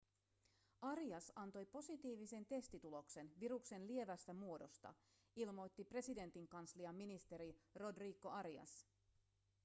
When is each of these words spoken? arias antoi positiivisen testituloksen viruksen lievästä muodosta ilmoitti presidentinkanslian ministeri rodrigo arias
arias 0.87 1.25
antoi 1.41 1.65
positiivisen 1.73 2.45
testituloksen 2.45 3.29
viruksen 3.39 3.87
lievästä 3.87 4.33
muodosta 4.33 4.93
ilmoitti 5.35 5.83
presidentinkanslian 5.85 6.95
ministeri 6.95 7.57
rodrigo 7.75 8.29
arias 8.29 8.85